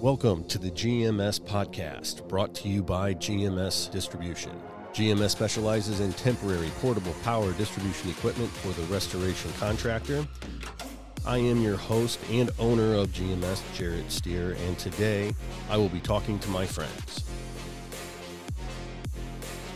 [0.00, 4.50] Welcome to the GMS podcast, brought to you by GMS Distribution.
[4.94, 10.26] GMS specializes in temporary portable power distribution equipment for the restoration contractor.
[11.26, 15.34] I am your host and owner of GMS, Jarrett Steer, and today
[15.68, 17.22] I will be talking to my friends.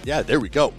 [0.04, 0.72] Yeah, there we go.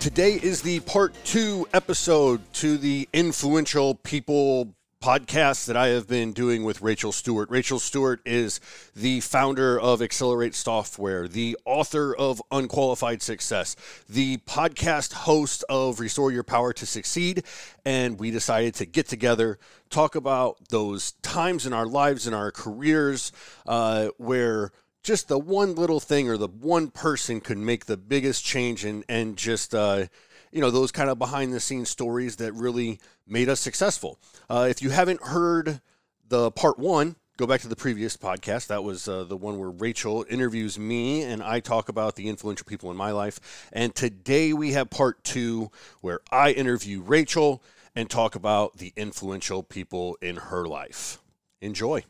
[0.00, 6.32] Today is the part two episode to the influential people podcast that I have been
[6.32, 7.50] doing with Rachel Stewart.
[7.50, 8.60] Rachel Stewart is
[8.94, 13.74] the founder of Accelerate Software, the author of Unqualified Success,
[14.08, 17.42] the podcast host of Restore Your Power to Succeed.
[17.84, 19.58] And we decided to get together,
[19.90, 23.32] talk about those times in our lives, in our careers,
[23.66, 24.70] uh, where
[25.02, 29.04] just the one little thing or the one person could make the biggest change and,
[29.08, 30.06] and just, uh,
[30.52, 34.18] you know, those kind of behind the scenes stories that really made us successful.
[34.48, 35.80] Uh, if you haven't heard
[36.28, 38.66] the part one, go back to the previous podcast.
[38.66, 42.66] That was uh, the one where Rachel interviews me and I talk about the influential
[42.66, 43.68] people in my life.
[43.72, 45.70] And today we have part two
[46.02, 47.62] where I interview Rachel
[47.96, 51.18] and talk about the influential people in her life.
[51.60, 52.04] Enjoy.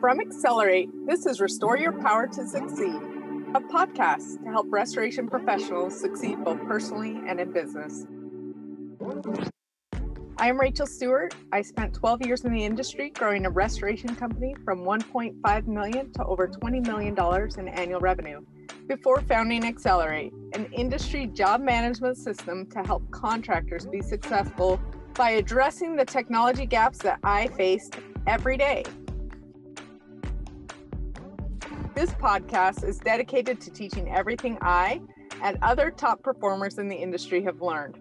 [0.00, 3.02] From Accelerate, this is Restore Your Power to Succeed,
[3.54, 8.06] a podcast to help restoration professionals succeed both personally and in business.
[10.38, 11.34] I am Rachel Stewart.
[11.52, 16.24] I spent 12 years in the industry growing a restoration company from 1.5 million to
[16.24, 18.40] over 20 million dollars in annual revenue
[18.88, 24.80] before founding Accelerate, an industry job management system to help contractors be successful
[25.12, 28.84] by addressing the technology gaps that I faced every day
[32.00, 35.02] this podcast is dedicated to teaching everything I
[35.42, 37.98] and other top performers in the industry have learned.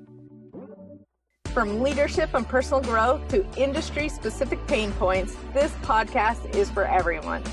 [1.47, 7.43] From leadership and personal growth to industry specific pain points, this podcast is for everyone.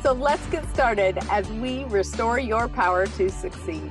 [0.00, 3.90] So let's get started as we restore your power to succeed.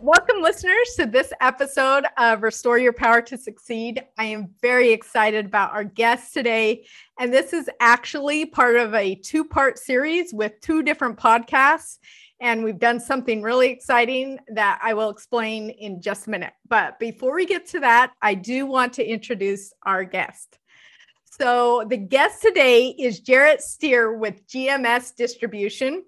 [0.00, 4.04] Welcome, listeners, to this episode of Restore Your Power to Succeed.
[4.16, 6.86] I am very excited about our guest today.
[7.18, 11.98] And this is actually part of a two part series with two different podcasts.
[12.40, 16.52] And we've done something really exciting that I will explain in just a minute.
[16.68, 20.60] But before we get to that, I do want to introduce our guest.
[21.24, 26.04] So, the guest today is Jarrett Steer with GMS Distribution.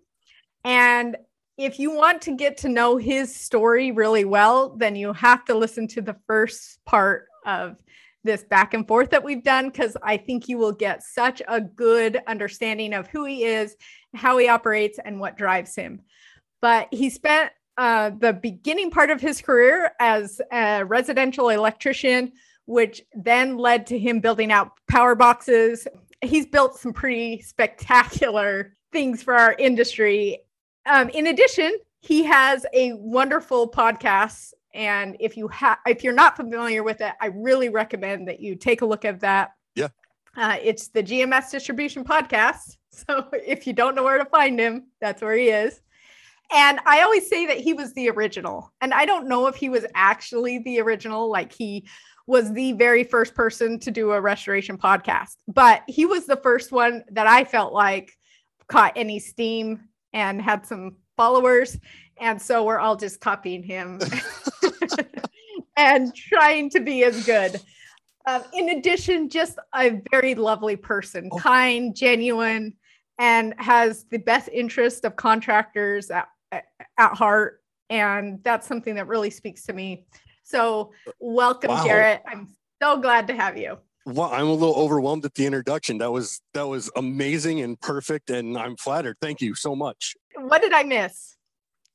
[0.62, 1.17] And
[1.60, 5.54] if you want to get to know his story really well, then you have to
[5.54, 7.76] listen to the first part of
[8.25, 11.60] this back and forth that we've done because I think you will get such a
[11.60, 13.76] good understanding of who he is,
[14.15, 16.00] how he operates, and what drives him.
[16.62, 22.32] But he spent uh, the beginning part of his career as a residential electrician,
[22.65, 25.87] which then led to him building out power boxes.
[26.22, 30.41] He's built some pretty spectacular things for our industry
[30.86, 34.52] um, in addition, he has a wonderful podcast.
[34.74, 38.54] And if you have, if you're not familiar with it, I really recommend that you
[38.54, 39.52] take a look at that.
[39.74, 39.88] Yeah.
[40.36, 42.76] Uh, it's the GMS Distribution Podcast.
[42.92, 45.80] So if you don't know where to find him, that's where he is.
[46.52, 48.72] And I always say that he was the original.
[48.80, 51.86] And I don't know if he was actually the original, like he
[52.26, 56.72] was the very first person to do a restoration podcast, but he was the first
[56.72, 58.12] one that I felt like
[58.68, 61.78] caught any steam and had some followers.
[62.19, 64.00] And so we're all just copying him
[65.76, 67.60] and trying to be as good.
[68.26, 71.38] Um, in addition, just a very lovely person, oh.
[71.38, 72.75] kind, genuine,
[73.19, 77.62] and has the best interest of contractors at, at heart.
[77.88, 80.04] And that's something that really speaks to me.
[80.42, 81.84] So, welcome, wow.
[81.84, 82.22] Jarrett.
[82.27, 82.48] I'm
[82.81, 85.99] so glad to have you well, I'm a little overwhelmed at the introduction.
[85.99, 89.16] That was that was amazing and perfect, and I'm flattered.
[89.21, 90.15] Thank you so much.
[90.37, 91.37] What did I miss?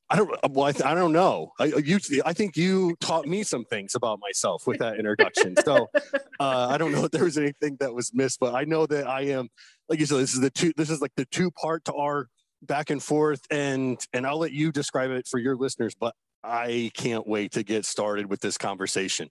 [0.09, 0.31] I don't.
[0.31, 1.51] Uh, well, I, I don't know.
[1.59, 5.55] I you, I think you taught me some things about myself with that introduction.
[5.65, 5.89] so
[6.39, 9.07] uh, I don't know if there was anything that was missed, but I know that
[9.07, 9.49] I am.
[9.89, 10.73] Like you said, this is the two.
[10.77, 12.27] This is like the two part to our
[12.61, 15.95] back and forth, and and I'll let you describe it for your listeners.
[15.99, 16.13] But
[16.43, 19.29] I can't wait to get started with this conversation.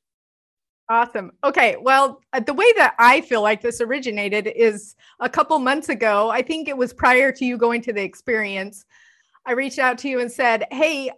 [0.89, 1.33] Awesome.
[1.43, 1.77] Okay.
[1.81, 6.29] Well, uh, the way that I feel like this originated is a couple months ago.
[6.29, 8.85] I think it was prior to you going to the experience.
[9.47, 11.11] I reached out to you and said, Hey,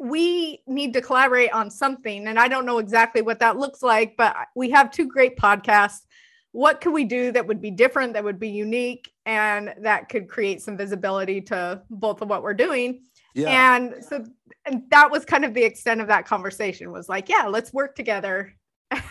[0.00, 2.26] we need to collaborate on something.
[2.26, 6.06] And I don't know exactly what that looks like, but we have two great podcasts.
[6.50, 10.28] What could we do that would be different, that would be unique, and that could
[10.28, 13.02] create some visibility to both of what we're doing?
[13.34, 13.76] Yeah.
[13.76, 14.24] And so
[14.66, 17.96] and that was kind of the extent of that conversation was like, yeah, let's work
[17.96, 18.52] together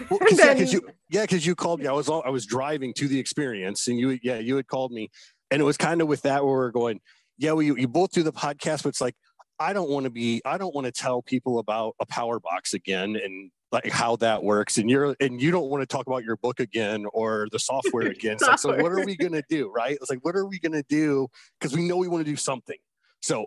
[0.10, 1.88] Well, cause, then, yeah, because you, yeah, you called me.
[1.88, 4.92] I was all, I was driving to the experience, and you, yeah, you had called
[4.92, 5.10] me,
[5.50, 7.00] and it was kind of with that where we're going.
[7.38, 9.16] Yeah, we you both do the podcast, but it's like
[9.60, 10.42] I don't want to be.
[10.44, 14.44] I don't want to tell people about a power box again and like how that
[14.44, 14.78] works.
[14.78, 18.08] And you're and you don't want to talk about your book again or the software
[18.08, 18.40] again.
[18.40, 18.74] software.
[18.74, 19.98] Like, so what are we gonna do, right?
[20.02, 21.28] It's like what are we gonna do?
[21.60, 22.78] Because we know we want to do something.
[23.22, 23.46] So,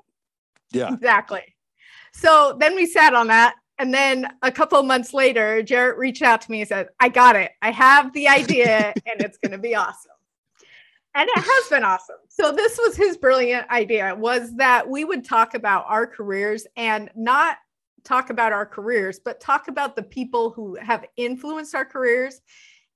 [0.73, 1.43] yeah, exactly.
[2.13, 6.23] So then we sat on that and then a couple of months later, Jarrett reached
[6.23, 7.53] out to me and said, I got it.
[7.61, 10.13] I have the idea and it's going to be awesome.
[11.17, 12.17] And it has been awesome.
[12.29, 17.09] So this was his brilliant idea was that we would talk about our careers and
[17.15, 17.59] not
[18.03, 22.41] talk about our careers, but talk about the people who have influenced our careers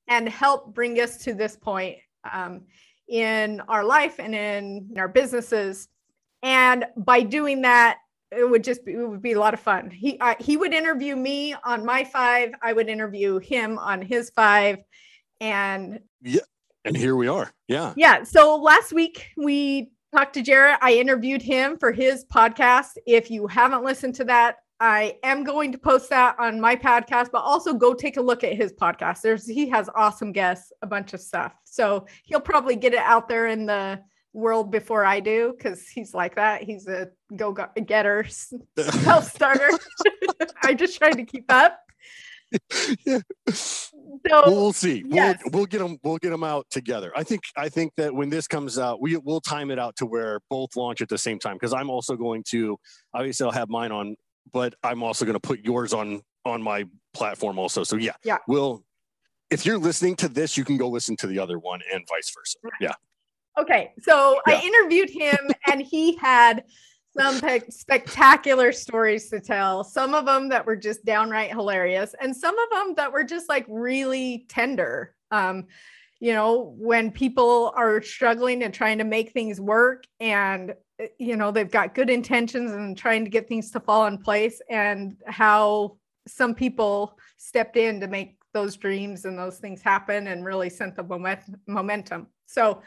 [0.09, 1.97] and help bring us to this point
[2.31, 2.63] um,
[3.09, 5.89] in our life and in our businesses.
[6.43, 7.99] And by doing that,
[8.31, 9.91] it would just be, it would be a lot of fun.
[9.91, 12.51] He uh, he would interview me on my five.
[12.63, 14.79] I would interview him on his five,
[15.41, 16.41] and yeah,
[16.85, 17.51] and here we are.
[17.69, 18.23] Yeah, yeah.
[18.25, 20.79] So last week we talked to Jarrett.
[20.83, 22.97] I interviewed him for his podcast.
[23.07, 27.31] If you haven't listened to that, I am going to post that on my podcast,
[27.33, 29.23] but also go take a look at his podcast.
[29.23, 31.55] There's he has awesome guests, a bunch of stuff.
[31.65, 34.01] So he'll probably get it out there in the
[34.33, 36.63] world before I do because he's like that.
[36.63, 37.53] He's a go
[37.87, 38.25] getter,
[38.77, 39.71] self starter.
[40.63, 41.81] I'm just trying to keep up.
[43.07, 43.19] yeah.
[43.51, 45.05] So we'll see.
[45.07, 45.41] Yes.
[45.45, 45.99] We'll, we'll get them.
[46.03, 47.13] We'll get them out together.
[47.15, 47.43] I think.
[47.57, 50.77] I think that when this comes out, we will time it out to where both
[50.77, 51.55] launch at the same time.
[51.55, 52.79] Because I'm also going to.
[53.15, 54.17] Obviously, I'll have mine on,
[54.53, 57.85] but I'm also going to put yours on on my platform also.
[57.85, 58.15] So yeah.
[58.25, 58.39] Yeah.
[58.47, 58.83] We'll.
[59.51, 62.31] If you're listening to this, you can go listen to the other one and vice
[62.35, 62.59] versa.
[62.81, 62.93] Yeah.
[63.59, 64.55] Okay, so yeah.
[64.55, 65.39] I interviewed him
[65.71, 66.65] and he had
[67.19, 69.83] some pe- spectacular stories to tell.
[69.83, 73.49] Some of them that were just downright hilarious, and some of them that were just
[73.49, 75.15] like really tender.
[75.31, 75.67] Um,
[76.21, 80.75] you know, when people are struggling and trying to make things work, and
[81.19, 84.61] you know they've got good intentions and trying to get things to fall in place,
[84.71, 85.97] and how
[86.29, 90.95] some people stepped in to make those dreams and those things happen and really sent
[90.95, 92.27] the moment- momentum.
[92.47, 92.83] So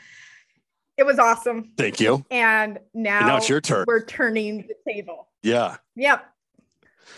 [1.01, 1.71] it was awesome.
[1.77, 2.23] Thank you.
[2.29, 3.85] And now, and now it's your turn.
[3.87, 5.29] We're turning the table.
[5.41, 5.77] Yeah.
[5.95, 6.23] Yep.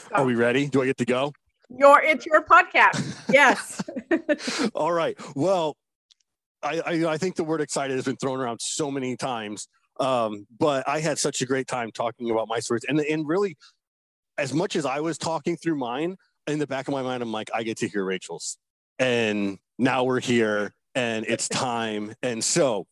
[0.07, 0.67] So, Are we ready?
[0.67, 1.33] Do I get to go?
[1.69, 3.13] Your it's your podcast.
[3.29, 3.83] yes.
[4.73, 5.19] All right.
[5.35, 5.75] Well,
[6.61, 9.67] I, I, I think the word excited has been thrown around so many times.
[9.99, 13.57] Um, but I had such a great time talking about my stories, and and really,
[14.37, 16.15] as much as I was talking through mine,
[16.47, 18.57] in the back of my mind, I'm like, I get to hear Rachel's,
[18.97, 22.87] and now we're here, and it's time, and so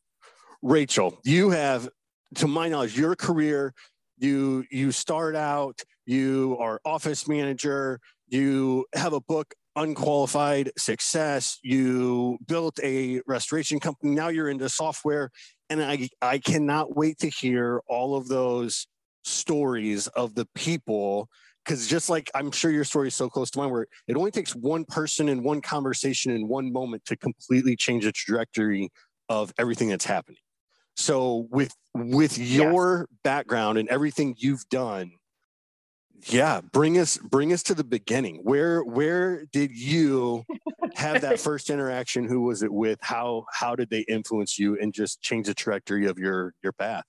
[0.61, 1.89] Rachel, you have,
[2.35, 3.73] to my knowledge, your career,
[4.17, 11.57] you you start out, you are office manager, you have a book unqualified success.
[11.63, 14.11] You built a restoration company.
[14.11, 15.31] Now you're into software.
[15.69, 18.87] And i i cannot wait to hear all of those
[19.23, 21.29] stories of the people.
[21.63, 24.31] Because just like i'm sure your story is so close to mine where it only
[24.31, 28.89] takes one person and one conversation in one moment to completely change the trajectory
[29.29, 30.39] of everything that's happening
[31.01, 33.19] so with with your yes.
[33.23, 35.11] background and everything you've done,
[36.27, 38.41] yeah, bring us bring us to the beginning.
[38.43, 40.43] Where where did you
[40.95, 42.27] have that first interaction?
[42.27, 42.99] Who was it with?
[43.01, 47.05] How how did they influence you and just change the trajectory of your your path?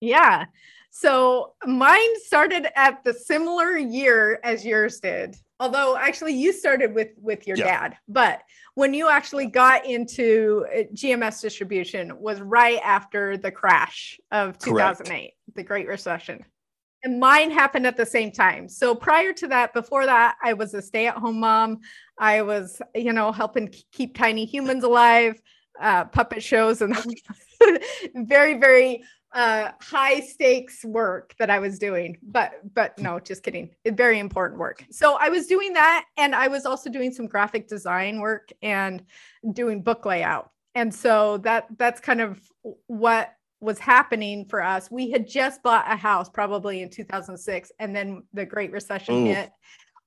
[0.00, 0.46] Yeah.
[0.90, 5.36] So mine started at the similar year as yours did.
[5.60, 7.88] Although actually you started with with your yeah.
[7.88, 8.42] dad, but
[8.74, 15.06] when you actually got into uh, GMS distribution was right after the crash of 2008,
[15.06, 15.34] Correct.
[15.54, 16.44] the Great Recession.
[17.02, 18.68] And mine happened at the same time.
[18.68, 21.80] So prior to that, before that, I was a stay-at-home mom.
[22.18, 25.40] I was, you know, helping keep tiny humans alive,
[25.80, 26.94] uh, puppet shows, and
[28.14, 32.18] very, very uh, high stakes work that I was doing.
[32.22, 33.70] But but no, just kidding.
[33.86, 34.84] Very important work.
[34.90, 39.04] So I was doing that, and I was also doing some graphic design work and
[39.52, 40.50] doing book layout.
[40.74, 42.40] And so that that's kind of
[42.86, 44.90] what was happening for us.
[44.90, 49.24] We had just bought a house probably in 2006, and then the Great Recession Ooh.
[49.26, 49.50] hit.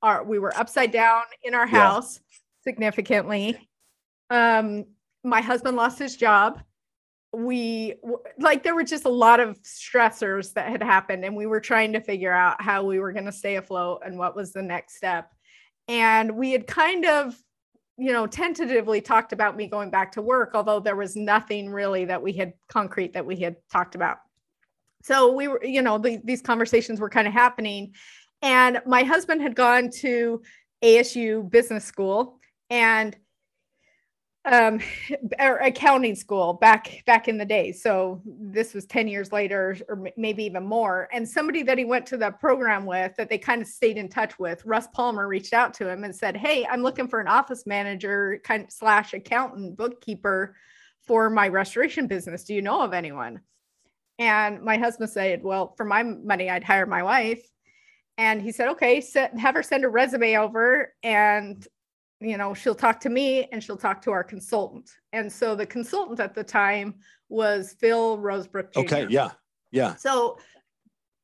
[0.01, 2.71] Our we were upside down in our house yeah.
[2.71, 3.69] significantly.
[4.29, 4.85] Um,
[5.23, 6.61] my husband lost his job
[7.33, 7.95] we
[8.37, 11.93] like there were just a lot of stressors that had happened and we were trying
[11.93, 14.97] to figure out how we were going to stay afloat and what was the next
[14.97, 15.31] step.
[15.87, 17.35] And we had kind of
[17.97, 22.05] you know tentatively talked about me going back to work although there was nothing really
[22.05, 24.17] that we had concrete that we had talked about.
[25.01, 27.93] So we were you know the, these conversations were kind of happening
[28.43, 30.41] and my husband had gone to
[30.83, 33.15] ASU Business School and
[34.45, 34.79] um
[35.39, 37.71] or accounting school back back in the day.
[37.71, 41.07] So this was 10 years later or maybe even more.
[41.13, 44.09] And somebody that he went to the program with that they kind of stayed in
[44.09, 47.27] touch with russ palmer reached out to him and said hey i'm looking for an
[47.27, 50.55] office manager kind of slash accountant bookkeeper
[51.05, 52.43] for my restoration business.
[52.43, 53.41] Do you know of anyone?
[54.19, 57.43] And my husband said well for my money i'd hire my wife.
[58.17, 61.65] And he said okay set, have her send a resume over and
[62.23, 64.89] you know, she'll talk to me and she'll talk to our consultant.
[65.11, 66.95] And so the consultant at the time
[67.29, 68.79] was Phil Rosebrook Jr.
[68.79, 69.31] Okay, yeah.
[69.71, 69.95] Yeah.
[69.95, 70.37] So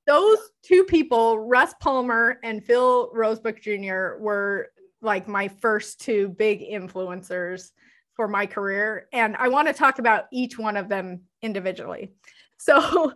[0.08, 4.70] those two people, Russ Palmer and Phil Rosebrook Jr., were
[5.02, 7.70] like my first two big influencers
[8.16, 9.08] for my career.
[9.14, 12.14] And I want to talk about each one of them individually.
[12.58, 13.14] So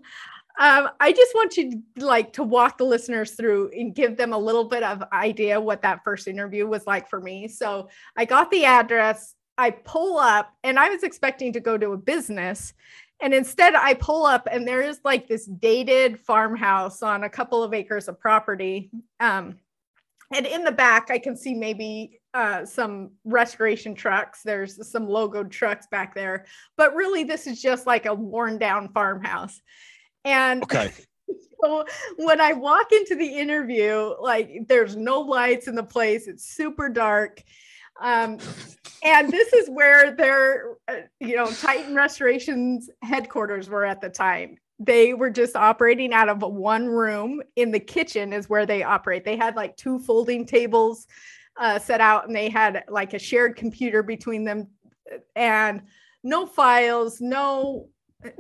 [0.60, 4.38] um, I just want to like to walk the listeners through and give them a
[4.38, 7.48] little bit of idea what that first interview was like for me.
[7.48, 11.94] So I got the address, I pull up, and I was expecting to go to
[11.94, 12.74] a business.
[13.20, 17.64] And instead, I pull up, and there is like this dated farmhouse on a couple
[17.64, 18.92] of acres of property.
[19.20, 19.56] Um,
[20.36, 24.42] and in the back, I can see maybe uh, some restoration trucks.
[24.44, 26.46] There's some logoed trucks back there.
[26.76, 29.62] But really, this is just like a worn down farmhouse.
[30.26, 30.92] And okay.
[31.64, 31.86] So
[32.18, 36.90] when I walk into the interview, like there's no lights in the place, it's super
[36.90, 37.42] dark.
[38.02, 38.38] Um,
[39.04, 44.58] and this is where their, uh, you know, Titan Restoration's headquarters were at the time.
[44.80, 49.24] They were just operating out of one room in the kitchen, is where they operate.
[49.24, 51.08] They had like two folding tables
[51.58, 54.68] uh, set out, and they had like a shared computer between them,
[55.36, 55.84] and
[56.24, 57.88] no files, no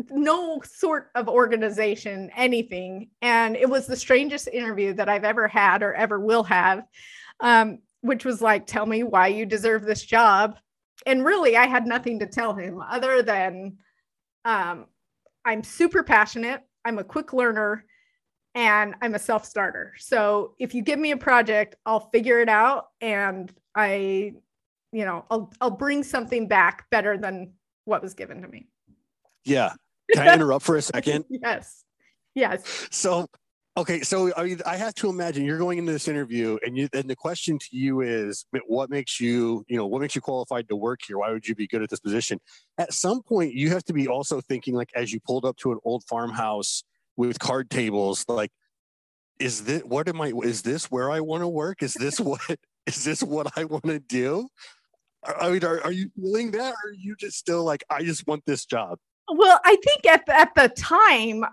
[0.10, 3.10] no sort of organization, anything.
[3.22, 6.84] And it was the strangest interview that I've ever had or ever will have,
[7.40, 10.58] um, which was like, tell me why you deserve this job.
[11.06, 13.78] And really, I had nothing to tell him other than
[14.46, 14.86] um,
[15.46, 17.86] I'm super passionate, I'm a quick learner,
[18.56, 19.94] and I'm a self starter.
[19.98, 24.36] So if you give me a project, I'll figure it out and I,
[24.92, 27.54] you know, I'll, I'll bring something back better than
[27.86, 28.68] what was given to me.
[29.46, 29.74] Yeah.
[30.14, 31.26] Can I interrupt for a second?
[31.30, 31.84] yes.
[32.36, 32.88] Yes.
[32.92, 33.28] So,
[33.78, 34.02] okay.
[34.02, 37.10] So, I mean, I have to imagine you're going into this interview and you, and
[37.10, 40.76] the question to you is what makes you, you know, what makes you qualified to
[40.76, 41.18] work here?
[41.18, 42.40] Why would you be good at this position?
[42.78, 45.72] At some point, you have to be also thinking, like, as you pulled up to
[45.72, 46.84] an old farmhouse
[47.16, 48.52] with card tables, like,
[49.40, 50.32] is this what am I?
[50.44, 51.82] Is this where I want to work?
[51.82, 52.42] Is this what
[52.86, 54.48] is this what I want to do?
[55.26, 58.28] I mean, are, are you feeling that, or are you just still like, I just
[58.28, 58.98] want this job?
[59.30, 61.44] Well, I think at the, at the time,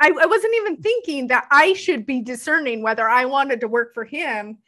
[0.00, 3.94] I, I wasn't even thinking that I should be discerning whether I wanted to work
[3.94, 4.58] for him.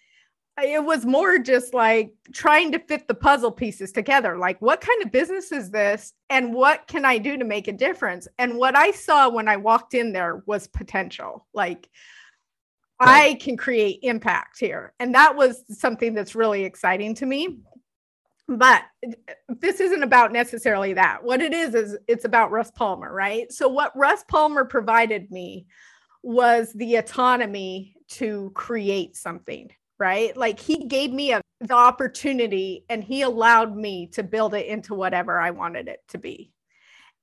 [0.62, 4.38] It was more just like trying to fit the puzzle pieces together.
[4.38, 6.12] Like, what kind of business is this?
[6.30, 8.28] And what can I do to make a difference?
[8.38, 11.46] And what I saw when I walked in there was potential.
[11.52, 11.88] Like.
[13.00, 14.94] I can create impact here.
[15.00, 17.58] And that was something that's really exciting to me
[18.48, 18.82] but
[19.48, 21.22] this isn't about necessarily that.
[21.22, 23.50] What it is is it's about Russ Palmer, right?
[23.50, 25.66] So what Russ Palmer provided me
[26.22, 30.36] was the autonomy to create something, right?
[30.36, 34.94] Like he gave me a, the opportunity and he allowed me to build it into
[34.94, 36.52] whatever I wanted it to be.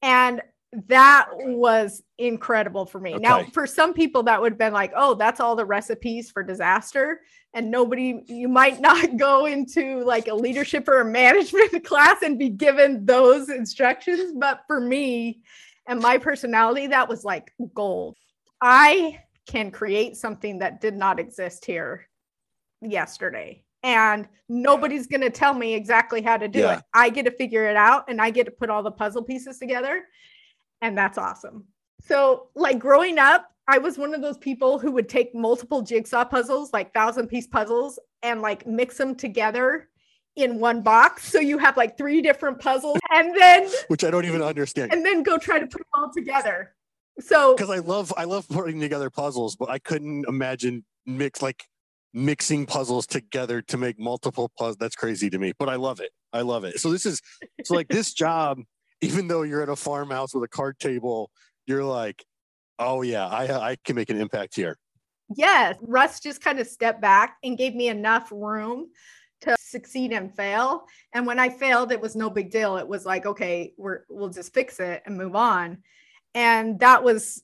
[0.02, 0.42] And
[0.88, 3.16] that was incredible for me.
[3.16, 3.22] Okay.
[3.22, 6.44] Now, for some people, that would have been like, oh, that's all the recipes for
[6.44, 7.22] disaster.
[7.54, 12.40] And nobody, you might not go into like a leadership or a management class and
[12.40, 14.34] be given those instructions.
[14.38, 15.42] But for me
[15.88, 18.16] and my personality, that was like gold.
[18.62, 22.08] I can create something that did not exist here
[22.82, 23.64] yesterday.
[23.84, 26.78] And nobody's going to tell me exactly how to do yeah.
[26.78, 26.84] it.
[26.94, 29.58] I get to figure it out and I get to put all the puzzle pieces
[29.58, 30.04] together
[30.82, 31.66] and that's awesome.
[32.02, 36.26] So, like growing up, I was one of those people who would take multiple jigsaw
[36.26, 39.88] puzzles, like thousand piece puzzles, and like mix them together
[40.36, 41.26] in one box.
[41.26, 45.06] So you have like three different puzzles, and then which I don't even understand, and
[45.06, 46.74] then go try to put them all together.
[47.20, 51.64] So because I love I love putting together puzzles, but I couldn't imagine mix like
[52.14, 54.78] mixing puzzles together to make multiple puzzles.
[54.78, 56.12] That's crazy to me, but I love it.
[56.34, 56.80] I love it.
[56.80, 57.22] So this is
[57.64, 58.60] so like this job
[59.02, 61.32] even though you're at a farmhouse with a card table,
[61.66, 62.24] you're like,
[62.80, 64.78] oh yeah, I I can make an impact here.
[65.36, 68.88] Yes, Russ just kind of stepped back and gave me enough room
[69.42, 70.86] to succeed and fail.
[71.14, 72.78] And when I failed, it was no big deal.
[72.78, 75.80] It was like, okay, we're we'll just fix it and move on.
[76.34, 77.44] And that was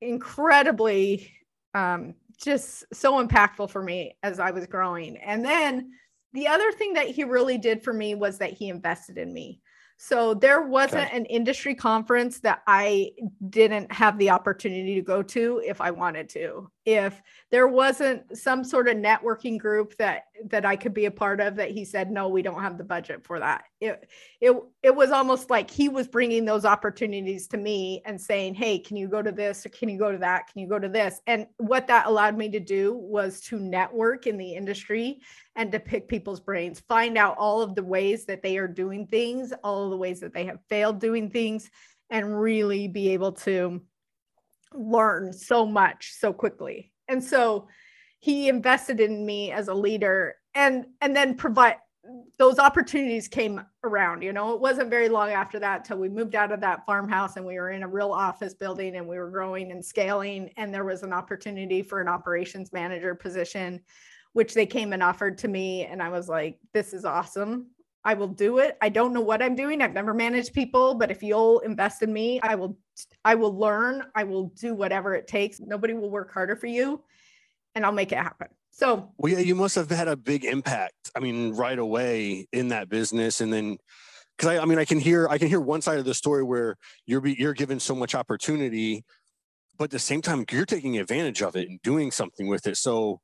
[0.00, 1.32] incredibly
[1.74, 5.16] um, just so impactful for me as I was growing.
[5.16, 5.92] And then
[6.32, 9.60] the other thing that he really did for me was that he invested in me.
[10.00, 11.16] So there wasn't okay.
[11.16, 13.10] an industry conference that I
[13.50, 16.70] didn't have the opportunity to go to if I wanted to.
[16.88, 21.38] If there wasn't some sort of networking group that that I could be a part
[21.38, 23.64] of that he said no, we don't have the budget for that.
[23.78, 24.08] It
[24.40, 28.78] it it was almost like he was bringing those opportunities to me and saying, "Hey,
[28.78, 30.50] can you go to this or can you go to that?
[30.50, 34.26] Can you go to this?" And what that allowed me to do was to network
[34.26, 35.20] in the industry
[35.56, 39.06] and to pick people's brains, find out all of the ways that they are doing
[39.08, 41.70] things, all of the ways that they have failed doing things,
[42.08, 43.82] and really be able to
[44.74, 46.92] learn so much so quickly.
[47.08, 47.68] And so
[48.20, 51.76] he invested in me as a leader and and then provide
[52.38, 56.34] those opportunities came around you know it wasn't very long after that till we moved
[56.34, 59.30] out of that farmhouse and we were in a real office building and we were
[59.30, 63.80] growing and scaling and there was an opportunity for an operations manager position
[64.32, 65.84] which they came and offered to me.
[65.84, 67.66] And I was like, this is awesome.
[68.04, 68.78] I will do it.
[68.80, 69.82] I don't know what I'm doing.
[69.82, 72.78] I've never managed people, but if you'll invest in me, I will
[73.24, 74.04] I will learn.
[74.14, 75.60] I will do whatever it takes.
[75.60, 77.02] Nobody will work harder for you
[77.74, 78.48] and I'll make it happen.
[78.70, 81.10] So, well, yeah, you must have had a big impact.
[81.16, 83.78] I mean, right away in that business and then
[84.36, 86.44] because I, I mean, I can hear I can hear one side of the story
[86.44, 86.76] where
[87.06, 89.04] you're you're given so much opportunity,
[89.76, 92.76] but at the same time you're taking advantage of it and doing something with it.
[92.76, 93.20] So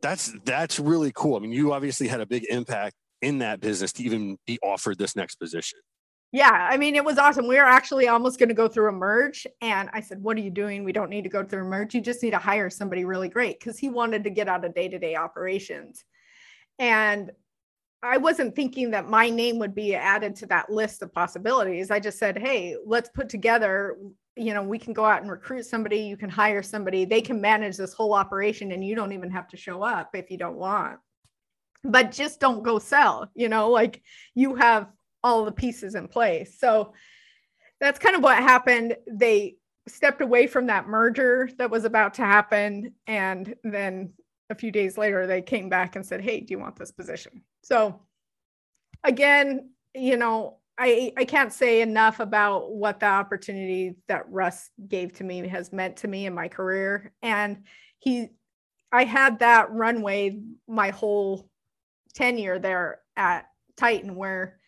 [0.00, 1.36] that's that's really cool.
[1.36, 4.98] I mean, you obviously had a big impact in that business to even be offered
[4.98, 5.78] this next position.
[6.32, 7.46] Yeah, I mean, it was awesome.
[7.46, 9.46] We were actually almost going to go through a merge.
[9.60, 10.82] And I said, What are you doing?
[10.82, 11.94] We don't need to go through a merge.
[11.94, 14.74] You just need to hire somebody really great because he wanted to get out of
[14.74, 16.04] day to day operations.
[16.78, 17.30] And
[18.02, 21.90] I wasn't thinking that my name would be added to that list of possibilities.
[21.90, 23.98] I just said, Hey, let's put together
[24.34, 27.40] you know, we can go out and recruit somebody, you can hire somebody, they can
[27.40, 30.56] manage this whole operation and you don't even have to show up if you don't
[30.56, 30.98] want.
[31.84, 34.02] But just don't go sell, you know, like
[34.34, 34.88] you have
[35.24, 36.58] all the pieces in place.
[36.58, 36.92] So
[37.80, 38.96] that's kind of what happened.
[39.10, 39.56] They
[39.88, 42.94] stepped away from that merger that was about to happen.
[43.06, 44.12] And then
[44.50, 47.42] a few days later, they came back and said, Hey, do you want this position?
[47.62, 48.00] So
[49.04, 55.12] again, you know, I, I can't say enough about what the opportunity that Russ gave
[55.14, 57.12] to me has meant to me in my career.
[57.22, 57.64] And
[57.98, 58.28] he,
[58.90, 61.48] I had that runway my whole
[62.14, 64.58] tenure there at Titan where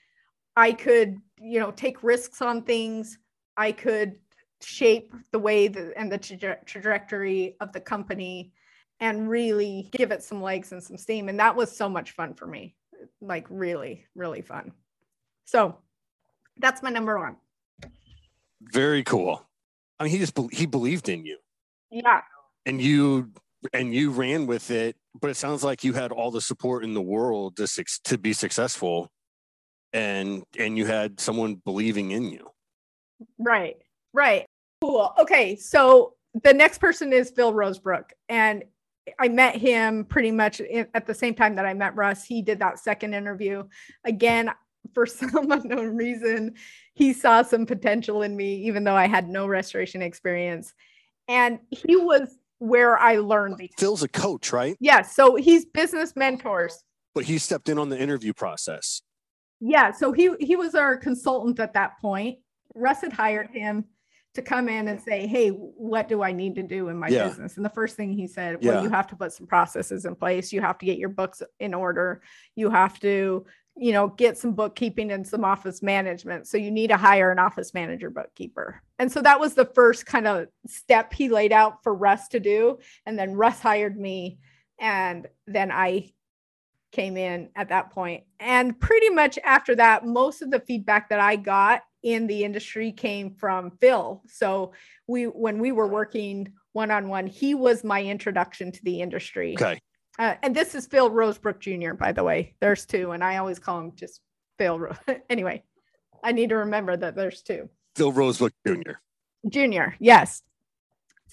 [0.57, 3.19] I could, you know, take risks on things.
[3.57, 4.17] I could
[4.63, 8.53] shape the way that, and the traje- trajectory of the company
[9.01, 11.29] and really give it some legs and some steam.
[11.29, 12.75] And that was so much fun for me,
[13.21, 14.73] like really, really fun.
[15.45, 15.79] So
[16.59, 17.37] that's my number one.
[18.63, 19.45] Very cool.
[19.99, 21.39] I mean, he just he believed in you.
[21.91, 22.23] Yeah.
[22.67, 23.31] And you
[23.73, 26.95] and you ran with it, but it sounds like you had all the support in
[26.95, 29.11] the world to to be successful,
[29.95, 32.51] and and you had someone believing in you.
[33.39, 33.77] Right.
[34.13, 34.45] Right.
[34.83, 35.15] Cool.
[35.19, 35.57] Okay.
[35.57, 38.65] So the next person is Phil Rosebrook, and
[39.19, 42.25] I met him pretty much at the same time that I met Russ.
[42.25, 43.65] He did that second interview.
[44.05, 44.51] Again,
[44.93, 46.55] for some unknown reason,
[46.95, 50.75] he saw some potential in me, even though I had no restoration experience.
[51.29, 53.61] And he was where I learned.
[53.79, 54.77] Phil's a coach, right?
[54.81, 55.03] Yeah.
[55.03, 56.83] So he's business mentors.
[57.15, 59.03] But he stepped in on the interview process.
[59.67, 59.93] Yeah.
[59.93, 62.39] So he he was our consultant at that point.
[62.75, 63.87] Russ had hired him
[64.35, 67.29] to come in and say, Hey, what do I need to do in my yeah.
[67.29, 67.57] business?
[67.57, 68.83] And the first thing he said, Well, yeah.
[68.83, 70.53] you have to put some processes in place.
[70.53, 72.21] You have to get your books in order.
[72.57, 73.47] You have to
[73.77, 76.47] you know, get some bookkeeping and some office management.
[76.47, 78.81] So you need to hire an office manager bookkeeper.
[79.01, 82.39] And so that was the first kind of step he laid out for Russ to
[82.39, 82.79] do.
[83.05, 84.39] And then Russ hired me.
[84.79, 86.13] And then I
[86.95, 88.25] came in at that point.
[88.41, 92.93] And pretty much after that, most of the feedback that I got in the industry
[92.93, 94.23] came from Phil.
[94.29, 94.73] So
[95.07, 99.55] we when we were working one on one, he was my introduction to the industry.
[99.55, 99.81] Okay.
[100.19, 102.55] Uh, and this is Phil Rosebrook Jr., by the way.
[102.61, 104.21] There's two, and I always call him just
[104.59, 104.79] Phil.
[104.79, 104.97] Ro-
[105.31, 105.65] anyway,
[106.23, 107.69] I need to remember that there's two.
[107.97, 108.93] Phil Rosebrook Jr.
[109.49, 110.43] Jr., yes.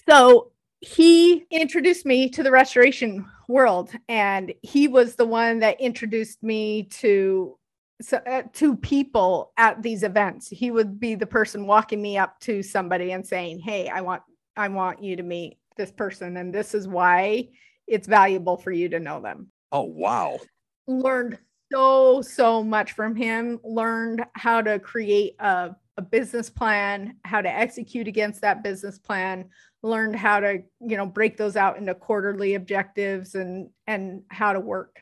[0.08, 0.51] So
[0.82, 6.84] he introduced me to the restoration world, and he was the one that introduced me
[6.84, 7.56] to
[8.00, 10.48] so, uh, to people at these events.
[10.48, 14.22] He would be the person walking me up to somebody and saying, "Hey, I want
[14.56, 17.48] I want you to meet this person, and this is why."
[17.86, 19.48] it's valuable for you to know them.
[19.70, 20.38] Oh, wow.
[20.86, 21.38] Learned
[21.72, 27.48] so, so much from him, learned how to create a, a business plan, how to
[27.48, 29.48] execute against that business plan,
[29.84, 34.60] learned how to, you know, break those out into quarterly objectives and and how to
[34.60, 35.00] work.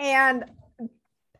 [0.00, 0.44] And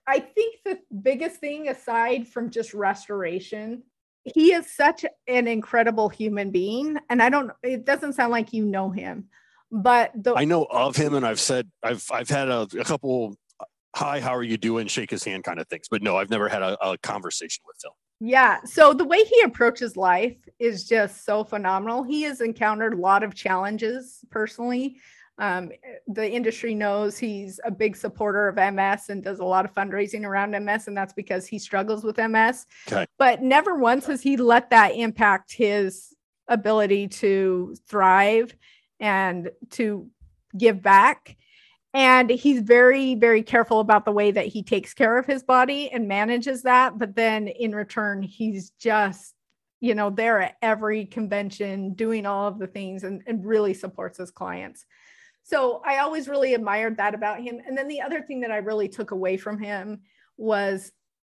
[0.06, 3.84] I think the biggest thing aside from just restoration,
[4.22, 8.66] he is such an incredible human being and I don't it doesn't sound like you
[8.66, 9.28] know him,
[9.72, 13.34] but the, I know of him and I've said I've I've had a, a couple
[13.96, 14.88] hi, how are you doing?
[14.88, 15.86] Shake his hand kind of things.
[15.90, 17.96] But no, I've never had a, a conversation with Phil.
[18.26, 18.64] Yeah.
[18.64, 22.02] So the way he approaches life is just so phenomenal.
[22.02, 24.96] He has encountered a lot of challenges personally.
[25.36, 25.72] Um,
[26.06, 30.24] the industry knows he's a big supporter of MS and does a lot of fundraising
[30.24, 32.64] around MS, and that's because he struggles with MS.
[32.90, 33.04] Okay.
[33.18, 36.14] But never once has he let that impact his
[36.48, 38.54] ability to thrive
[39.00, 40.08] and to
[40.56, 41.36] give back
[41.94, 45.90] and he's very very careful about the way that he takes care of his body
[45.90, 46.98] and manages that.
[46.98, 49.34] But then in return he's just
[49.80, 54.18] you know there at every convention doing all of the things and, and really supports
[54.18, 54.84] his clients.
[55.44, 57.60] So i always really admired that about him.
[57.64, 60.00] And then the other thing that i really took away from him
[60.36, 60.90] was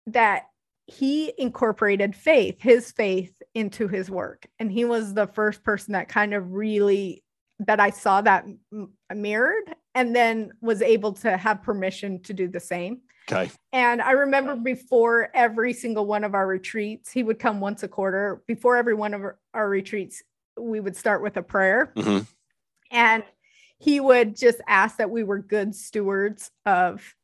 [0.08, 0.44] that
[0.86, 4.46] he incorporated faith his faith into his work.
[4.60, 7.24] And he was the first person that kind of really
[7.60, 8.46] that I saw that
[9.14, 13.02] mirrored and then was able to have permission to do the same.
[13.32, 13.52] Okay.
[13.72, 17.88] And I remember before every single one of our retreats, he would come once a
[17.88, 18.44] quarter.
[18.48, 19.22] Before every one of
[19.54, 20.24] our retreats,
[20.60, 21.94] we would start with a prayer.
[21.96, 22.24] Mm-hmm.
[22.92, 23.24] And
[23.80, 27.16] he would just ask that we were good stewards of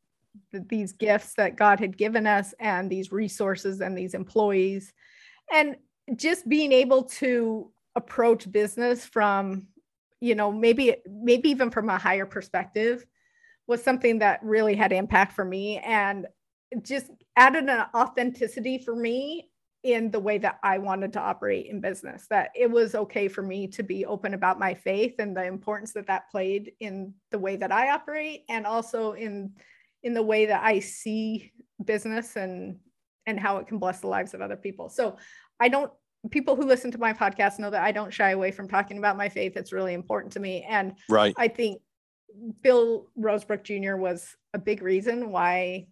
[0.52, 4.92] the, these gifts that God had given us and these resources and these employees.
[5.52, 5.76] And
[6.16, 9.66] just being able to approach business from
[10.20, 13.04] you know maybe maybe even from a higher perspective
[13.66, 16.26] was something that really had impact for me and
[16.82, 19.48] just added an authenticity for me
[19.84, 23.42] in the way that I wanted to operate in business that it was okay for
[23.42, 27.38] me to be open about my faith and the importance that that played in the
[27.38, 29.52] way that I operate and also in
[30.02, 31.52] in the way that I see
[31.84, 32.78] business and
[33.26, 34.88] and how it can bless the lives of other people.
[34.88, 35.16] So
[35.60, 35.92] I don't
[36.30, 39.16] people who listen to my podcast know that I don't shy away from talking about
[39.16, 39.56] my faith.
[39.56, 40.62] It's really important to me.
[40.62, 41.34] And right.
[41.36, 41.80] I think
[42.62, 43.96] Phil Rosebrook Jr.
[43.96, 45.86] was a big reason why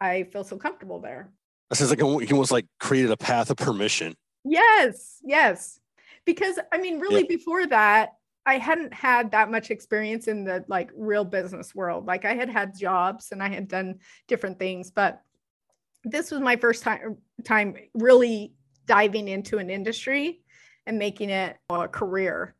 [0.00, 1.32] I feel so comfortable there.
[1.70, 4.14] It sounds like he almost like created a path of permission.
[4.44, 5.80] Yes, yes.
[6.24, 7.36] Because I mean, really, yeah.
[7.36, 8.14] before that,
[8.46, 12.06] I hadn't had that much experience in the like real business world.
[12.06, 15.20] Like I had had jobs and I had done different things, but
[16.04, 18.54] this was my first time time really
[18.88, 20.40] diving into an industry
[20.86, 22.56] and making it a career.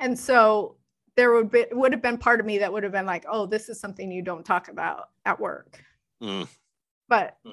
[0.00, 0.76] And so
[1.16, 3.46] there would be would have been part of me that would have been like, oh,
[3.46, 5.80] this is something you don't talk about at work.
[6.22, 6.48] Mm.
[7.08, 7.52] But mm.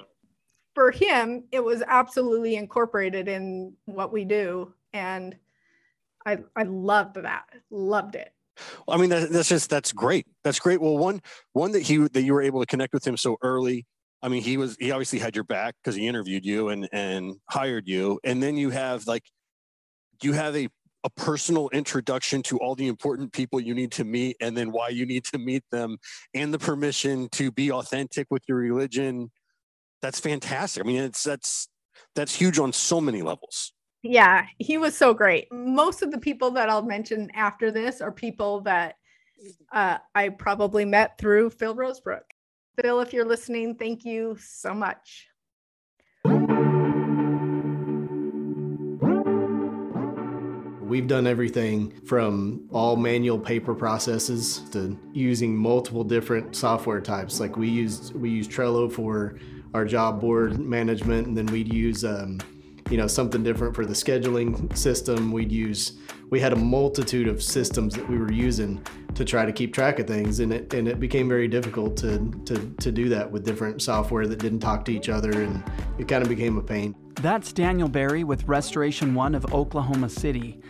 [0.74, 4.74] for him, it was absolutely incorporated in what we do.
[4.92, 5.36] And
[6.26, 7.44] I I loved that.
[7.70, 8.32] Loved it.
[8.86, 10.26] Well, I mean, that, that's just that's great.
[10.42, 10.80] That's great.
[10.80, 11.20] Well, one
[11.52, 13.86] one that he that you were able to connect with him so early
[14.24, 17.36] I mean, he was he obviously had your back because he interviewed you and and
[17.50, 19.22] hired you, and then you have like
[20.22, 20.68] you have a
[21.04, 24.88] a personal introduction to all the important people you need to meet and then why
[24.88, 25.98] you need to meet them
[26.32, 29.30] and the permission to be authentic with your religion.
[30.00, 30.82] That's fantastic.
[30.82, 31.68] I mean it's that's
[32.14, 33.74] that's huge on so many levels.
[34.02, 35.52] Yeah he was so great.
[35.52, 38.94] Most of the people that i'll mention after this are people that
[39.74, 42.22] uh, i probably met through phil rosebrook
[42.76, 45.28] Phil, if you're listening, thank you so much.
[50.80, 57.40] We've done everything from all manual paper processes to using multiple different software types.
[57.40, 59.38] Like we used, we use Trello for
[59.72, 62.38] our job board management, and then we'd use, um,
[62.90, 65.32] you know, something different for the scheduling system.
[65.32, 65.98] We'd use,
[66.30, 69.98] we had a multitude of systems that we were using to try to keep track
[69.98, 73.44] of things and it and it became very difficult to to to do that with
[73.44, 75.62] different software that didn't talk to each other and
[75.98, 76.94] it kind of became a pain.
[77.20, 80.60] That's Daniel Berry with Restoration 1 of Oklahoma City.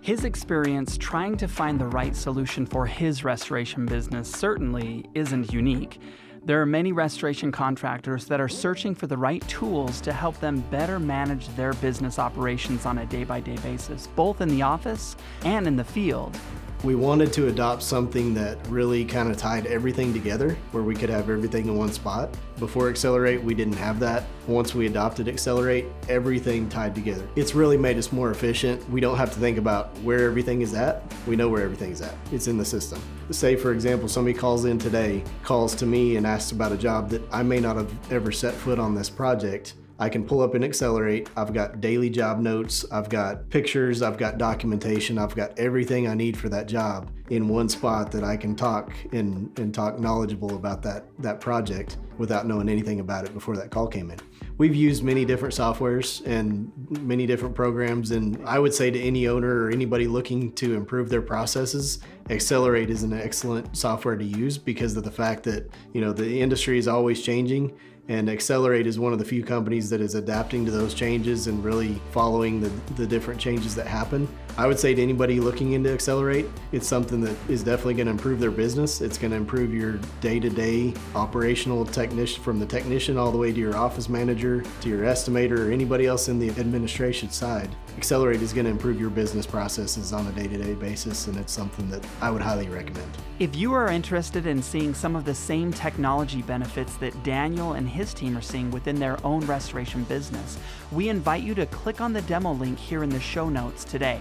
[0.00, 6.00] His experience trying to find the right solution for his restoration business certainly isn't unique.
[6.42, 10.60] There are many restoration contractors that are searching for the right tools to help them
[10.70, 15.16] better manage their business operations on a day by day basis, both in the office
[15.44, 16.38] and in the field.
[16.82, 21.10] We wanted to adopt something that really kind of tied everything together where we could
[21.10, 22.34] have everything in one spot.
[22.58, 24.24] Before Accelerate, we didn't have that.
[24.46, 27.28] Once we adopted Accelerate, everything tied together.
[27.36, 28.88] It's really made us more efficient.
[28.88, 31.02] We don't have to think about where everything is at.
[31.26, 32.14] We know where everything's at.
[32.32, 32.98] It's in the system.
[33.30, 37.10] Say, for example, somebody calls in today, calls to me and asks about a job
[37.10, 39.74] that I may not have ever set foot on this project.
[40.00, 41.28] I can pull up and accelerate.
[41.36, 46.14] I've got daily job notes, I've got pictures, I've got documentation, I've got everything I
[46.14, 50.56] need for that job in one spot that I can talk and, and talk knowledgeable
[50.56, 54.18] about that, that project without knowing anything about it before that call came in.
[54.56, 59.26] We've used many different softwares and many different programs, and I would say to any
[59.28, 61.98] owner or anybody looking to improve their processes,
[62.30, 66.40] Accelerate is an excellent software to use because of the fact that you know the
[66.40, 67.76] industry is always changing
[68.10, 71.62] and Accelerate is one of the few companies that is adapting to those changes and
[71.62, 74.26] really following the, the different changes that happen.
[74.58, 78.10] I would say to anybody looking into Accelerate, it's something that is definitely going to
[78.10, 79.00] improve their business.
[79.00, 83.38] It's going to improve your day to day operational technician from the technician all the
[83.38, 87.70] way to your office manager, to your estimator, or anybody else in the administration side.
[87.96, 91.36] Accelerate is going to improve your business processes on a day to day basis, and
[91.36, 93.10] it's something that I would highly recommend.
[93.38, 97.88] If you are interested in seeing some of the same technology benefits that Daniel and
[97.88, 100.58] his team are seeing within their own restoration business,
[100.92, 104.20] we invite you to click on the demo link here in the show notes today.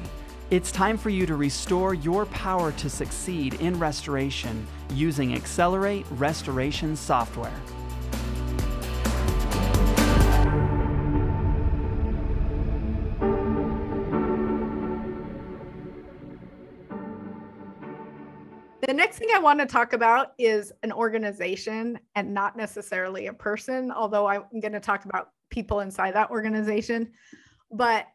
[0.49, 6.95] It's time for you to restore your power to succeed in restoration using Accelerate Restoration
[6.95, 7.53] software.
[18.89, 23.33] The next thing I want to talk about is an organization and not necessarily a
[23.33, 27.11] person, although I'm going to talk about people inside that organization.
[27.71, 28.07] But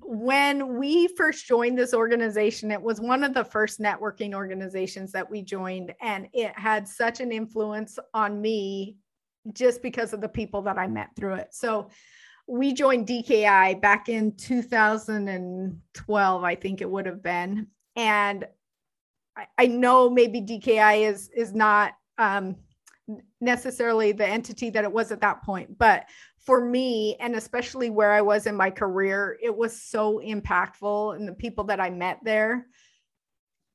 [0.00, 5.30] when we first joined this organization, it was one of the first networking organizations that
[5.30, 8.96] we joined, and it had such an influence on me
[9.52, 11.48] just because of the people that I met through it.
[11.50, 11.90] So
[12.46, 17.66] we joined DKI back in 2012, I think it would have been.
[17.96, 18.46] And
[19.58, 22.56] I, know maybe DKI is is not um,
[23.40, 26.04] necessarily the entity that it was at that point, but
[26.38, 31.26] for me, and especially where I was in my career, it was so impactful, and
[31.26, 32.66] the people that I met there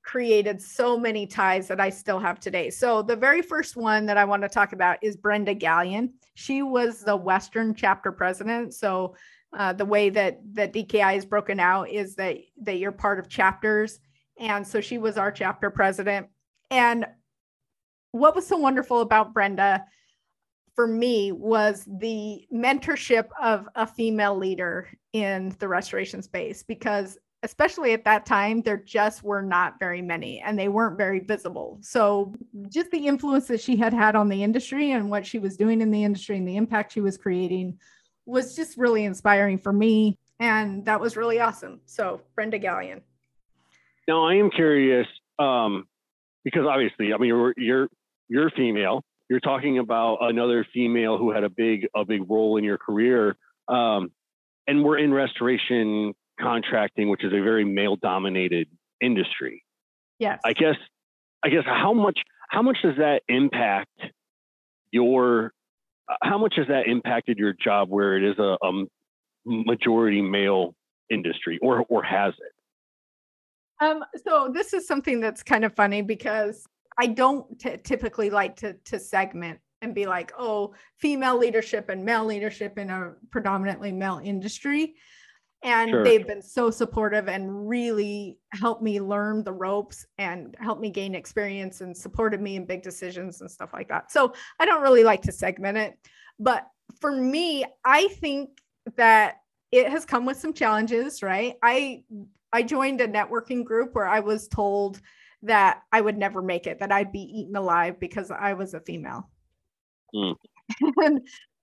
[0.04, 2.70] created so many ties that I still have today.
[2.70, 6.12] So the very first one that I want to talk about is Brenda Gallion.
[6.34, 8.74] She was the Western chapter president.
[8.74, 9.16] So
[9.58, 13.30] uh, the way that that DKI is broken out is that that you're part of
[13.30, 14.00] chapters
[14.40, 16.28] and so she was our chapter president.
[16.70, 17.06] And
[18.12, 19.86] what was so wonderful about Brenda
[20.76, 27.94] for me was the mentorship of a female leader in the restoration space because especially
[27.94, 31.80] at that time there just were not very many and they weren't very visible.
[31.82, 32.34] So
[32.70, 35.82] just the influence that she had had on the industry and what she was doing
[35.82, 37.80] in the industry and the impact she was creating
[38.26, 40.18] was just really inspiring for me.
[40.40, 41.82] And that was really awesome.
[41.86, 43.02] So brenda gallion
[44.08, 45.08] now I am curious
[45.40, 45.86] um,
[46.44, 47.90] because obviously, I mean, you're you're
[48.30, 49.04] you're female.
[49.30, 53.36] You're talking about another female who had a big a big role in your career,
[53.68, 54.12] um,
[54.66, 58.68] and we're in restoration contracting, which is a very male dominated
[59.02, 59.64] industry.
[60.20, 60.40] Yes.
[60.46, 60.76] I guess
[61.44, 64.00] I guess how much how much does that impact
[64.92, 65.52] your
[66.22, 68.86] how much has that impacted your job where it is a, a
[69.46, 70.74] majority male
[71.10, 72.54] industry or or has it?
[73.80, 76.66] Um, so this is something that's kind of funny because
[76.98, 82.04] I don't t- typically like to to segment and be like, oh, female leadership and
[82.04, 84.96] male leadership in a predominantly male industry.
[85.64, 86.04] And sure.
[86.04, 91.16] they've been so supportive and really helped me learn the ropes and helped me gain
[91.16, 94.12] experience and supported me in big decisions and stuff like that.
[94.12, 95.98] So I don't really like to segment it.
[96.40, 96.68] But
[97.00, 98.62] for me, I think
[98.96, 99.38] that
[99.72, 101.56] it has come with some challenges, right?
[101.64, 102.04] I
[102.54, 105.02] I joined a networking group where I was told
[105.44, 108.80] that I would never make it, that I'd be eaten alive because I was a
[108.80, 109.30] female.
[110.16, 110.36] Mm.
[111.04, 111.22] and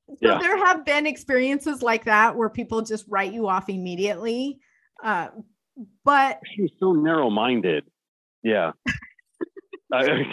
[0.08, 0.38] so yeah.
[0.38, 4.58] there have been experiences like that where people just write you off immediately.
[5.02, 5.28] Uh,
[6.04, 7.84] but she's so narrow minded.
[8.42, 8.72] Yeah.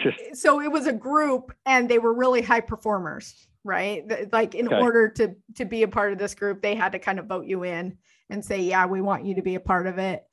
[0.03, 0.17] just...
[0.33, 4.03] So it was a group and they were really high performers, right?
[4.31, 4.79] Like in okay.
[4.79, 7.45] order to to be a part of this group, they had to kind of vote
[7.45, 7.97] you in
[8.29, 10.23] and say, yeah, we want you to be a part of it.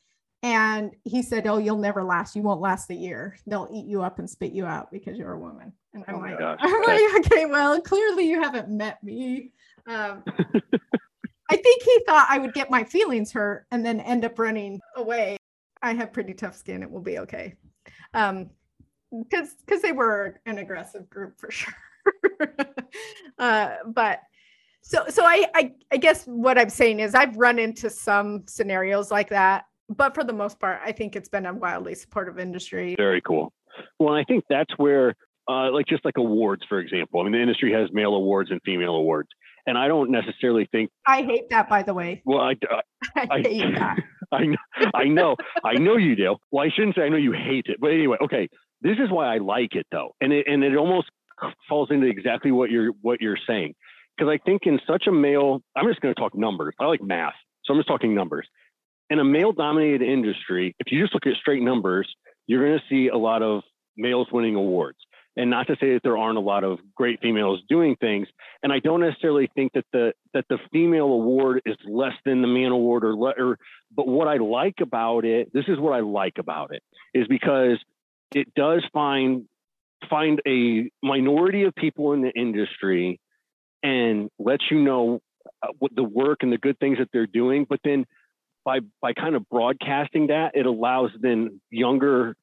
[0.42, 2.37] And he said, Oh, you'll never last.
[2.37, 3.37] You won't last a year.
[3.46, 5.72] They'll eat you up and spit you out because you're a woman.
[5.94, 9.53] And I'm, oh like, I'm like, okay, well, clearly you haven't met me.
[9.87, 10.22] Um,
[11.51, 14.81] I think he thought I would get my feelings hurt and then end up running
[14.96, 15.38] away.
[15.83, 16.83] I have pretty tough skin.
[16.83, 17.55] It will be okay.
[18.14, 18.51] Um,
[19.11, 21.72] because because they were an aggressive group for sure.
[23.38, 24.20] uh, but
[24.83, 29.11] so so I, I I guess what I'm saying is I've run into some scenarios
[29.11, 32.94] like that but for the most part, I think it's been a wildly supportive industry.
[32.96, 33.53] Very cool.
[33.98, 35.14] Well, I think that's where,
[35.48, 37.20] uh, like, just like awards, for example.
[37.20, 39.29] I mean, the industry has male awards and female awards,
[39.66, 40.90] and I don't necessarily think.
[41.07, 42.22] I hate that, by the way.
[42.24, 42.55] Well, I,
[43.16, 43.98] I, I hate that.
[44.33, 44.57] I know,
[44.94, 46.37] I know, I know you do.
[46.51, 48.48] Well, I shouldn't say I know you hate it, but anyway, okay.
[48.83, 51.09] This is why I like it though, and it and it almost
[51.68, 53.74] falls into exactly what you're what you're saying,
[54.16, 56.74] because I think in such a male, I'm just going to talk numbers.
[56.79, 57.33] I like math,
[57.64, 58.46] so I'm just talking numbers.
[59.11, 62.09] In a male-dominated industry, if you just look at straight numbers,
[62.47, 63.62] you're going to see a lot of
[63.97, 64.99] males winning awards.
[65.37, 68.27] And not to say that there aren't a lot of great females doing things.
[68.62, 72.49] And I don't necessarily think that the that the female award is less than the
[72.49, 73.59] man award or, or
[73.94, 76.83] but what I like about it, this is what I like about it,
[77.14, 77.79] is because
[78.35, 79.44] it does find
[80.11, 83.21] find a minority of people in the industry
[83.83, 85.21] and lets you know
[85.62, 88.05] uh, what the work and the good things that they're doing but then
[88.69, 92.37] by by kind of broadcasting that it allows then younger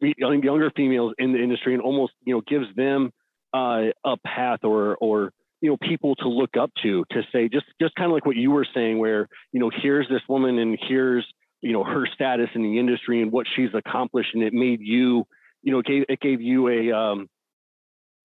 [0.00, 3.12] younger females in the industry and almost you know gives them
[3.54, 7.66] uh, a path or or you know people to look up to to say just
[7.80, 10.76] just kind of like what you were saying where you know here's this woman and
[10.88, 11.24] here's
[11.60, 15.24] you know her status in the industry and what she's accomplished and it made you
[15.62, 17.28] you know it gave, it gave you a um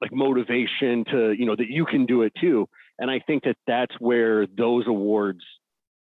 [0.01, 2.67] like motivation to you know that you can do it too.
[2.97, 5.43] And i think that that's where those awards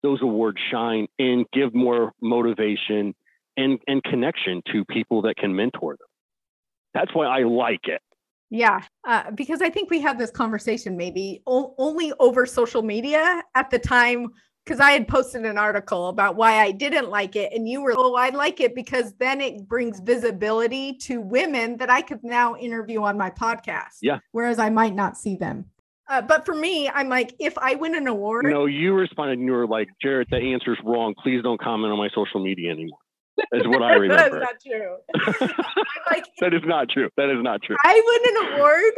[0.03, 3.13] those awards shine and give more motivation
[3.57, 6.07] and and connection to people that can mentor them
[6.93, 8.01] that's why i like it
[8.49, 13.41] yeah uh, because i think we had this conversation maybe o- only over social media
[13.55, 14.29] at the time
[14.65, 17.51] because I had posted an article about why I didn't like it.
[17.53, 21.89] And you were, oh, I like it because then it brings visibility to women that
[21.89, 23.97] I could now interview on my podcast.
[24.01, 24.19] Yeah.
[24.31, 25.65] Whereas I might not see them.
[26.12, 28.45] Uh, but for me, I'm like, if I win an award.
[28.45, 31.15] No, you responded and you were like, Jarrett, the answer's wrong.
[31.24, 33.00] Please don't comment on my social media anymore.
[33.54, 34.39] Is what I remember.
[34.41, 35.47] That's not true.
[36.12, 37.10] like, that is not true.
[37.15, 37.78] That is not true.
[37.82, 38.93] I win an award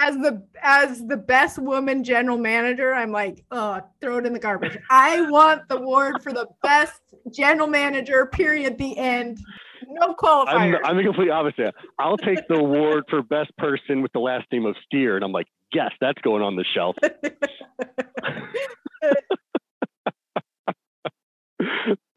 [0.00, 4.38] as the as the best woman general manager, I'm like, oh, throw it in the
[4.38, 4.78] garbage.
[4.88, 8.24] I want the award for the best general manager.
[8.26, 8.78] Period.
[8.78, 9.38] The end.
[9.86, 10.78] No qualifier.
[10.78, 11.74] I'm, I'm the complete opposite.
[11.98, 15.32] I'll take the award for best person with the last name of Steer, and I'm
[15.32, 16.96] like, yes, that's going on the shelf.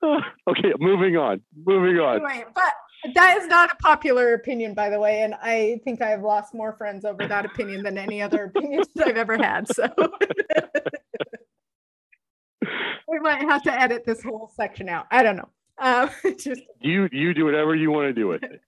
[0.48, 1.42] okay, moving on.
[1.66, 2.16] Moving on.
[2.16, 2.74] Anyway, but
[3.14, 6.54] that is not a popular opinion, by the way, and I think I have lost
[6.54, 9.68] more friends over that opinion than any other opinions I've ever had.
[9.74, 9.88] So
[13.08, 15.06] we might have to edit this whole section out.
[15.12, 15.50] I don't know.
[15.80, 18.62] Um, just you you do whatever you want to do with it.